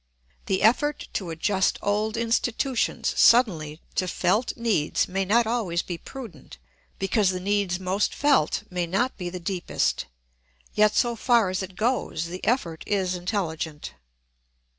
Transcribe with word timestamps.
The 0.47 0.63
effort 0.63 1.09
to 1.13 1.29
adjust 1.29 1.77
old 1.79 2.17
institutions 2.17 3.13
suddenly 3.15 3.81
to 3.93 4.07
felt 4.07 4.57
needs 4.57 5.07
may 5.07 5.25
not 5.25 5.45
always 5.45 5.83
be 5.83 5.99
prudent, 5.99 6.57
because 6.97 7.29
the 7.29 7.39
needs 7.39 7.79
most 7.79 8.15
felt 8.15 8.63
may 8.71 8.87
not 8.87 9.15
be 9.15 9.29
the 9.29 9.39
deepest, 9.39 10.07
yet 10.73 10.95
so 10.95 11.15
far 11.15 11.51
as 11.51 11.61
it 11.61 11.75
goes 11.75 12.25
the 12.25 12.43
effort 12.43 12.83
is 12.87 13.13
intelligent. 13.13 13.93